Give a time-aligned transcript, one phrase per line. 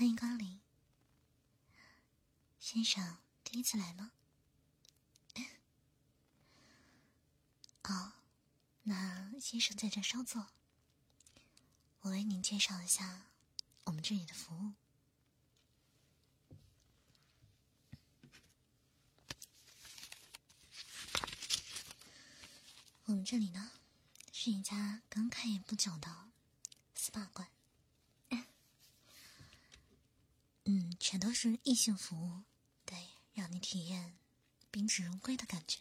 [0.00, 0.58] 欢迎光临，
[2.58, 4.12] 先生，第一次来吗？
[7.84, 8.12] 哦，
[8.84, 10.46] 那先生在这稍坐，
[12.00, 13.26] 我为您介绍一下
[13.84, 14.72] 我们这里的服务。
[23.04, 23.72] 我们这里呢，
[24.32, 26.30] 是一家刚开业不久的
[26.96, 27.50] SPA 馆。
[30.72, 32.44] 嗯，全都是异性服务，
[32.84, 32.96] 对，
[33.32, 34.16] 让你体验
[34.70, 35.80] 宾至如归的感觉。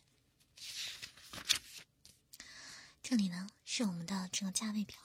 [3.03, 4.97] 这里呢是我们的这个价位表，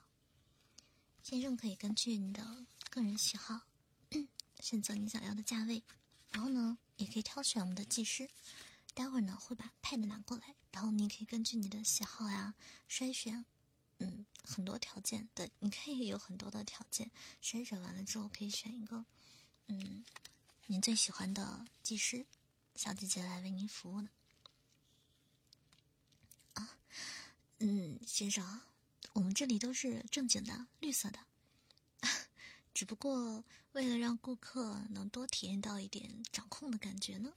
[1.23, 3.61] 先生可以根据你的个人喜好
[4.59, 5.83] 选择你想要的价位，
[6.30, 8.30] 然后呢也可以挑选我们的技师。
[8.95, 12.55] 待会儿呢会把 pad 拿过来，然后你可以根据你的喜好呀
[12.89, 13.45] 筛选，
[13.98, 17.11] 嗯，很多条件对，你可以有很多的条件，
[17.42, 19.05] 筛选完了之后可以选一个。
[19.66, 20.04] 嗯，
[20.66, 22.27] 您最喜欢的技师
[22.75, 24.08] 小姐姐来为您服务呢。
[26.52, 26.77] 啊，
[27.61, 28.61] 嗯，先生，
[29.14, 31.19] 我们这里都是正经的绿色的，
[32.74, 37.33] 只不过为了让顾客能多体验到一点掌控的感觉呢，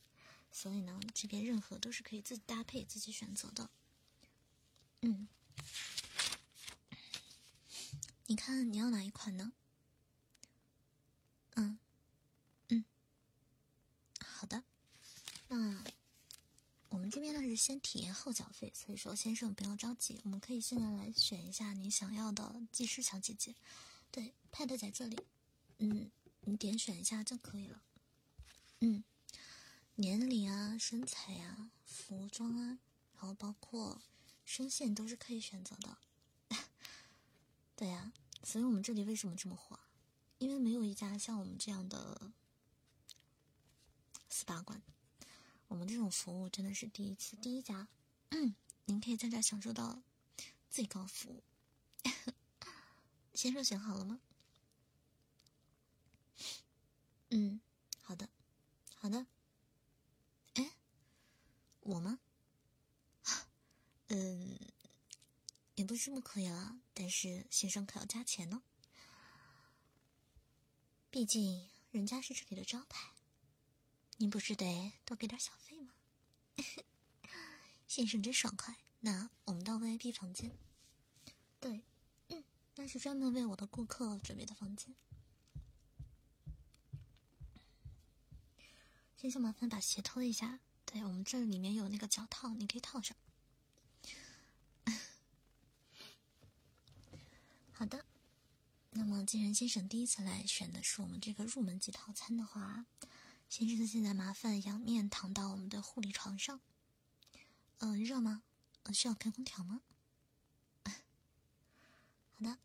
[0.51, 3.69] 所以呢，这边任何都是可以自己搭配、自己选择的。
[5.01, 5.29] 嗯，
[8.25, 9.53] 你看你要哪一款呢？
[11.55, 11.79] 嗯。
[14.37, 14.63] 好的，
[15.47, 15.83] 那
[16.89, 23.55] 我们这边呢是先体验后缴费，所以说先生不要着急，我们可以现在来选一下你想要的技师小姐姐。
[24.11, 25.17] 对，pad 在这里，
[25.79, 27.81] 嗯，你点选一下就可以了。
[28.81, 29.03] 嗯，
[29.95, 32.77] 年龄啊、身材啊、服装啊，
[33.15, 34.03] 然后包括
[34.45, 35.97] 声线都是可以选择的。
[37.75, 39.79] 对呀，所以我们这里为什么这么火？
[40.37, 42.31] 因为没有一家像我们这样的。
[44.47, 44.81] SPA 馆，
[45.67, 47.89] 我们这种服务真的是第一次，第一家。
[48.29, 50.01] 嗯，您可以在这享受到
[50.69, 51.43] 最高服务。
[53.35, 54.21] 先生选好了吗？
[57.29, 57.59] 嗯，
[58.01, 58.29] 好的，
[58.95, 59.27] 好的。
[60.53, 60.71] 哎，
[61.81, 62.19] 我吗？
[64.07, 64.57] 嗯，
[65.75, 68.63] 也不是不可以了，但是先生可要加钱呢。
[71.11, 73.11] 毕竟人家是这里的招牌。
[74.17, 75.93] 您不是得多给点小费吗？
[77.87, 78.75] 先生真爽快。
[79.01, 80.57] 那我们到 VIP 房间。
[81.59, 81.83] 对，
[82.75, 84.95] 那是专门为我的顾客准备的房间。
[89.15, 90.59] 先生，麻烦把鞋脱一下。
[90.85, 93.15] 对我们这里面有那个脚套，你可以套上。
[97.71, 98.05] 好的。
[98.91, 102.87] 那么，既然先生第一次来选的是我们这个入门级套餐的话。
[103.49, 106.59] 先生，现在麻烦仰面躺到我们的护理床上。
[107.79, 108.43] 嗯，热吗？
[108.93, 109.81] 需要开空调吗？
[110.85, 112.57] 好的。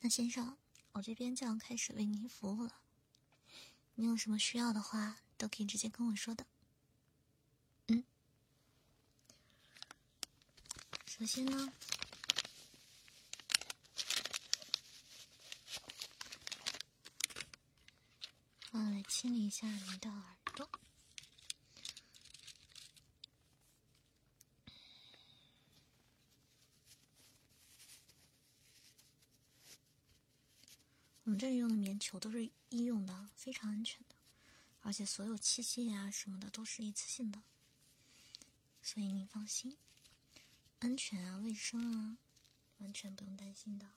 [0.00, 0.56] 那先生，
[0.92, 2.80] 我这边就要开始为您服务了。
[3.94, 6.46] 你有什么需要的话，都可以直接跟我说的。
[7.88, 8.04] 嗯。
[11.06, 11.72] 首先呢。
[18.72, 20.68] 我来清理一下你的耳朵。
[31.24, 34.16] 我们这里用的棉球都是医用的，非常安全的，
[34.82, 37.42] 而且所有器械啊什么的都是一次性的，
[38.82, 39.78] 所以您放心，
[40.80, 42.18] 安全啊、卫生啊，
[42.80, 43.88] 完全不用担心的。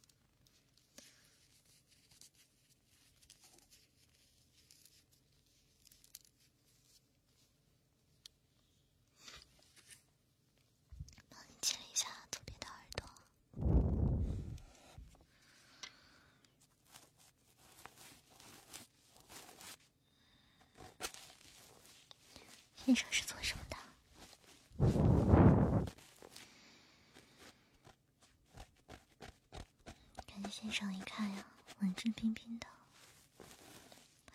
[22.85, 23.77] 先生是做什么的？
[30.27, 31.45] 感觉先生一看呀，
[31.79, 32.67] 文质彬彬的，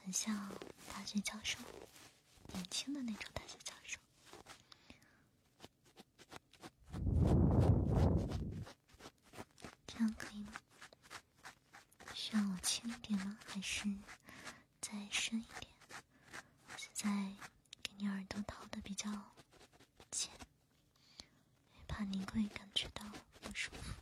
[0.02, 0.50] 很像
[0.90, 1.58] 大学教授，
[2.54, 4.00] 年轻的那种大学教授。
[9.86, 10.54] 这样可以吗？
[12.14, 13.36] 需要我轻一点吗？
[13.46, 13.84] 还是
[14.80, 15.70] 再深一点？
[16.78, 17.36] 现在。
[18.00, 19.10] 你耳朵掏的比较
[20.12, 20.30] 浅，
[21.88, 23.04] 怕您会感觉到
[23.42, 23.92] 不舒服。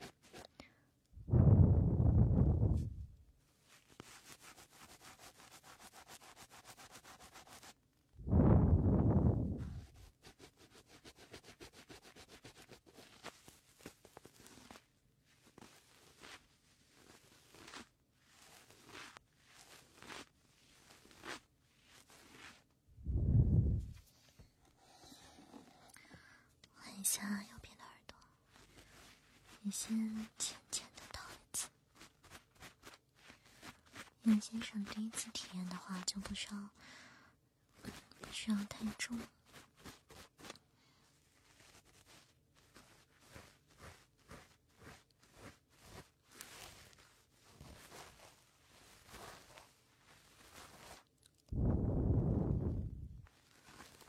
[27.07, 28.19] 下右边的耳朵，
[29.63, 31.69] 也先浅浅的掏一次。
[34.25, 36.69] 因为先生第一次体验的话，就不需要
[38.21, 39.17] 不需要太重。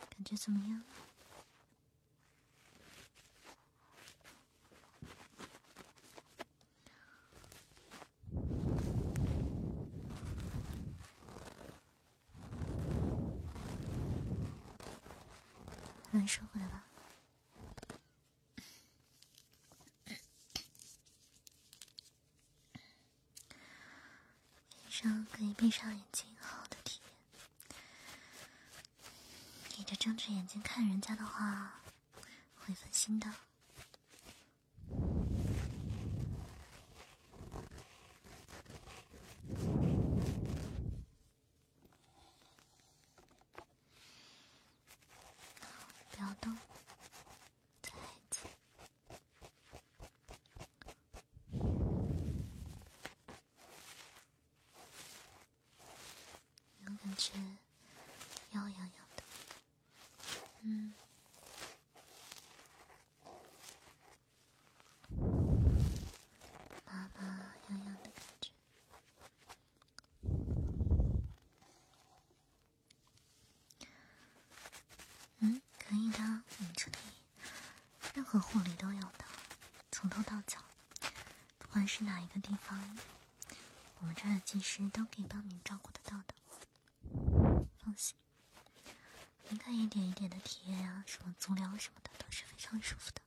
[0.09, 0.83] 感觉怎么样？
[16.17, 16.83] 能收回来吧？
[24.81, 27.11] 晚上可以闭上眼睛，好好的体验。
[29.77, 31.81] 你这睁着眼睛看人家的话，
[32.55, 33.31] 会分心的。
[46.09, 46.57] 不要动，
[47.83, 48.47] 再来一次。
[56.79, 57.33] 有感觉
[58.51, 59.23] 腰痒痒的，
[60.61, 60.93] 嗯，
[66.85, 67.21] 麻麻
[67.69, 68.51] 痒痒的感觉。
[75.39, 76.97] 嗯，可以的，我们这里
[78.13, 79.25] 任何护理都有的，
[79.91, 80.59] 从头到脚，
[81.57, 82.97] 不管是哪一个地方，
[83.99, 86.36] 我们这儿的技师都可以帮您照顾得到的。
[87.87, 88.17] 放心，
[89.47, 93.21] 你看一点一点的体验啊，什么足疗什么的都是非常舒服的。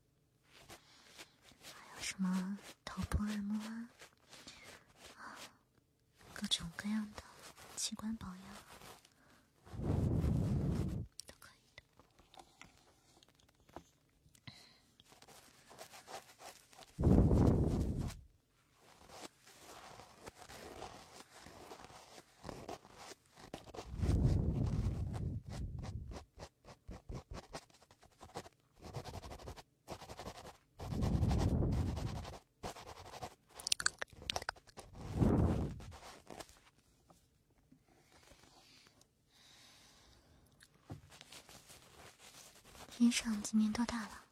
[1.65, 3.89] 还有什么头部按摩啊，
[5.17, 5.41] 啊，
[6.35, 7.23] 各种各样的
[7.75, 8.45] 器官保养
[43.01, 44.25] 先生今年多大了？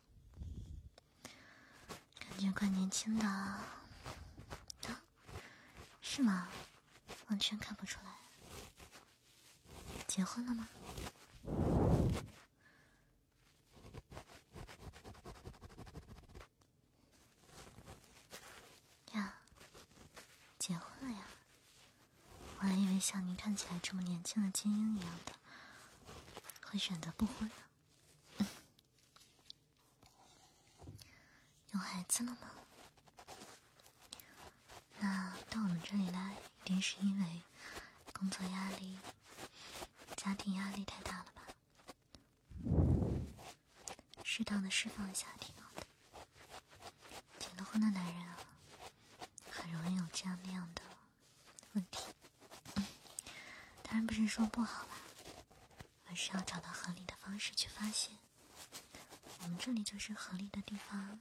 [2.18, 3.26] 感觉怪年轻的。
[6.02, 6.48] 是吗？
[7.28, 8.12] 完全看不出来。
[10.06, 10.68] 结婚了吗？
[19.14, 19.32] 呀，
[20.58, 21.24] 结婚了呀！
[22.58, 25.32] 我还以为像您看起来这么年轻的精英一样的，
[26.66, 27.54] 会选择不婚呢。
[31.72, 32.50] 有孩子了吗？
[34.98, 36.34] 那到我们这里来，
[36.64, 37.42] 一定是因为
[38.12, 38.98] 工作压力、
[40.28, 41.42] 家庭压力太大了吧？
[44.22, 45.86] 适当的释放一下挺好的。
[47.38, 48.38] 结了婚的男人啊，
[49.50, 50.82] 很容易有这样那样的
[51.72, 52.12] 问题。
[53.82, 54.98] 当然不是说不好吧，
[56.10, 58.10] 而是要找到合理的方式去发泄。
[59.40, 61.18] 我们这里就是合理的地方。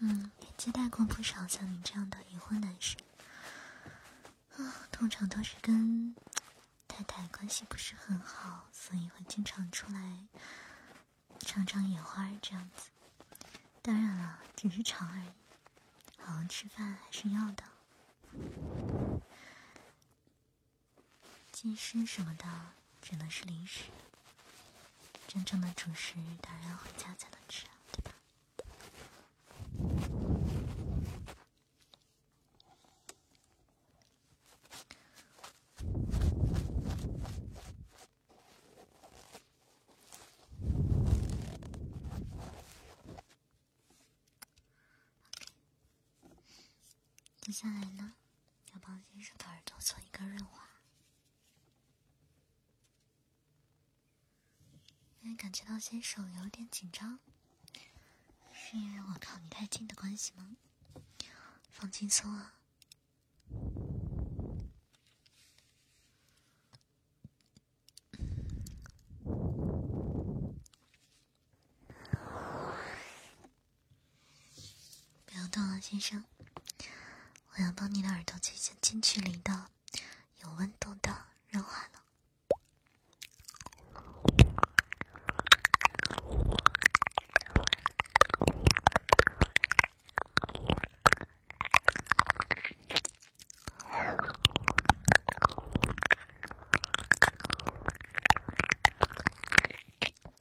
[0.00, 2.96] 嗯，接待过不少像你这样的已婚男士，
[4.56, 6.14] 啊，通常都是跟
[6.88, 10.26] 太太关系不是很好，所以会经常出来
[11.40, 12.90] 尝尝野花这样子。
[13.82, 15.28] 当然了，只是尝而已，
[16.18, 17.62] 好好吃饭还是要的。
[21.52, 22.44] 健身什么的
[23.00, 23.84] 只能是零食，
[25.28, 27.75] 真正的主食当然要回家才能吃啊，
[47.46, 48.14] 接下来呢
[48.72, 50.68] 要帮先生的耳朵做一个润滑。
[55.20, 57.20] 因为感觉到先生有点紧张
[58.52, 60.56] 是因为我靠你太近的关系吗？
[61.70, 62.54] 放轻松啊。
[75.24, 76.24] 不要动啊先生。
[77.58, 79.68] 我要帮你的耳朵进行近距离的、
[80.42, 82.02] 有温度的润滑了。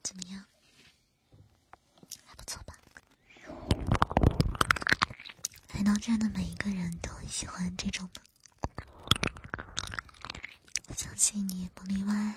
[0.04, 0.46] 怎么样？
[2.26, 2.76] 还不错吧？
[5.74, 8.22] 来到这儿的每一个人喜欢这种的，
[10.88, 12.36] 我相信你也不例外。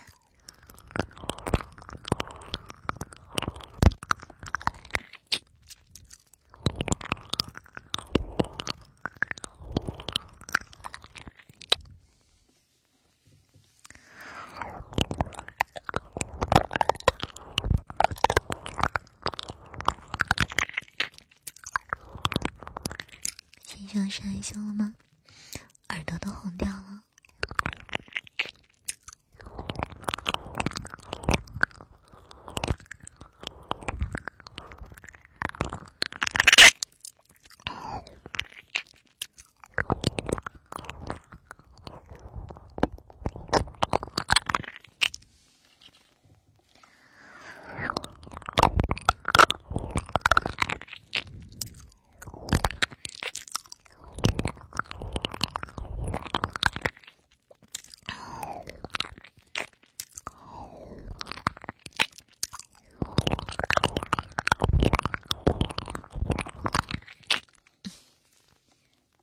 [24.21, 24.95] 是害羞了吗？
[25.91, 27.05] 耳朵都红掉了。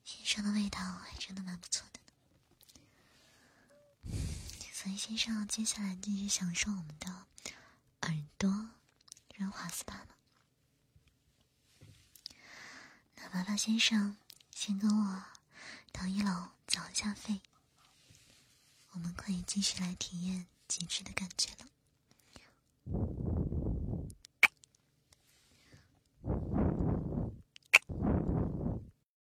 [0.03, 1.99] 先生的味道还真的蛮不错的
[4.89, 7.25] 呢，所以先生接下来继续享受我们的
[8.01, 8.70] 耳朵
[9.34, 10.10] 润滑 SPA 吗。
[13.15, 14.17] 那麻烦先生
[14.53, 15.24] 先跟我
[15.91, 17.41] 到一楼缴一下费，
[18.91, 23.25] 我们可以继续来体验极致的感觉了。